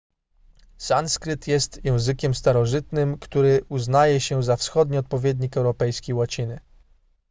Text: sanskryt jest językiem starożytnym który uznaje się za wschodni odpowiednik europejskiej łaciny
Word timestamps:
sanskryt 0.77 1.47
jest 1.47 1.85
językiem 1.85 2.35
starożytnym 2.35 3.17
który 3.17 3.61
uznaje 3.69 4.19
się 4.19 4.43
za 4.43 4.55
wschodni 4.55 4.97
odpowiednik 4.97 5.57
europejskiej 5.57 6.15
łaciny 6.15 6.59